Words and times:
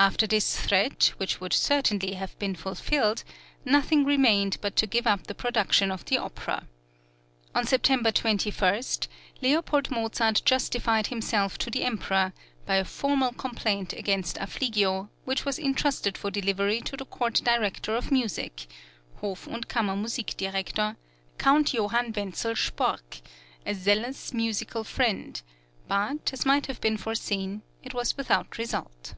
After 0.00 0.28
this 0.28 0.56
threat, 0.56 1.12
which 1.16 1.40
would 1.40 1.52
certainly 1.52 2.12
have 2.12 2.38
been 2.38 2.54
fulfilled, 2.54 3.24
nothing 3.64 4.04
remained 4.04 4.56
but 4.60 4.76
to 4.76 4.86
give 4.86 5.08
up 5.08 5.26
the 5.26 5.34
production 5.34 5.90
of 5.90 6.04
the 6.04 6.18
opera. 6.18 6.68
On 7.52 7.66
September 7.66 8.12
21, 8.12 8.82
L. 9.42 9.62
Mozart 9.90 10.42
justified 10.44 11.08
himself 11.08 11.58
to 11.58 11.68
the 11.68 11.82
Emperor 11.82 12.32
by 12.64 12.76
a 12.76 12.84
formal 12.84 13.32
complaint 13.32 13.92
against 13.92 14.36
Affligio, 14.38 15.08
which 15.24 15.44
was 15.44 15.58
intrusted 15.58 16.16
for 16.16 16.30
delivery 16.30 16.80
to 16.82 16.96
the 16.96 17.04
Court 17.04 17.34
Director 17.42 17.96
of 17.96 18.12
Music 18.12 18.68
(Hof 19.20 19.48
und 19.48 19.66
Kammer 19.66 19.96
Musik 19.98 20.36
director), 20.36 20.96
Count 21.38 21.72
Joh. 21.72 21.88
Wenzel 21.88 22.54
Spork, 22.54 23.20
a 23.66 23.74
zealous 23.74 24.32
musical 24.32 24.84
friend; 24.84 25.42
but, 25.88 26.32
as 26.32 26.46
might 26.46 26.66
have 26.66 26.80
been 26.80 26.96
foreseen, 26.98 27.62
it 27.82 27.94
was 27.94 28.16
without 28.16 28.58
result. 28.58 29.14